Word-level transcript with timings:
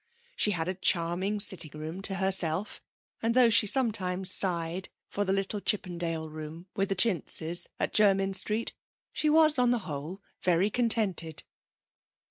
She 0.35 0.49
had 0.49 0.67
a 0.67 0.73
charming 0.73 1.39
sitting 1.39 1.79
room 1.79 2.01
to 2.01 2.15
herself, 2.15 2.81
and 3.21 3.35
though 3.35 3.51
she 3.51 3.67
sometimes 3.67 4.31
sighed 4.31 4.89
for 5.07 5.23
the 5.23 5.31
little 5.31 5.61
Chippendale 5.61 6.27
room 6.27 6.65
with 6.75 6.89
the 6.89 6.95
chintzes, 6.95 7.67
at 7.79 7.93
Jermyn 7.93 8.33
Street, 8.33 8.73
she 9.13 9.29
was 9.29 9.59
on 9.59 9.69
the 9.69 9.77
whole 9.85 10.19
very 10.41 10.71
contented. 10.71 11.43